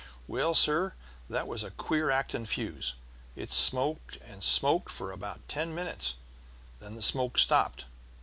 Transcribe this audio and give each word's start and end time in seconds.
Well, 0.25 0.55
sir, 0.55 0.95
that 1.29 1.45
was 1.45 1.63
a 1.63 1.69
queer 1.69 2.09
acting 2.09 2.47
fuse. 2.47 2.95
It 3.35 3.51
smoked 3.51 4.17
and 4.27 4.41
smoked 4.41 4.89
for 4.89 5.11
about 5.11 5.47
ten 5.47 5.75
minutes, 5.75 6.15
and 6.79 6.87
then 6.87 6.95
the 6.95 7.03
smoke 7.03 7.37
stopped. 7.37 7.85